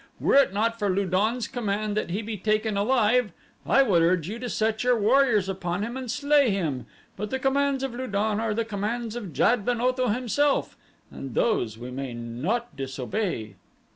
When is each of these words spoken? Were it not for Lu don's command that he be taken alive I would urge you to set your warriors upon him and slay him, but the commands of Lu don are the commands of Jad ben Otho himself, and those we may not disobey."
Were 0.19 0.33
it 0.33 0.51
not 0.51 0.79
for 0.79 0.89
Lu 0.89 1.05
don's 1.05 1.47
command 1.47 1.95
that 1.95 2.09
he 2.09 2.23
be 2.23 2.35
taken 2.35 2.75
alive 2.75 3.31
I 3.67 3.83
would 3.83 4.01
urge 4.01 4.27
you 4.27 4.39
to 4.39 4.49
set 4.49 4.83
your 4.83 4.97
warriors 4.99 5.47
upon 5.47 5.83
him 5.83 5.95
and 5.95 6.09
slay 6.09 6.49
him, 6.49 6.87
but 7.15 7.29
the 7.29 7.37
commands 7.37 7.83
of 7.83 7.93
Lu 7.93 8.07
don 8.07 8.39
are 8.39 8.55
the 8.55 8.65
commands 8.65 9.15
of 9.15 9.31
Jad 9.31 9.63
ben 9.63 9.79
Otho 9.79 10.07
himself, 10.07 10.75
and 11.11 11.35
those 11.35 11.77
we 11.77 11.91
may 11.91 12.15
not 12.15 12.75
disobey." 12.75 13.57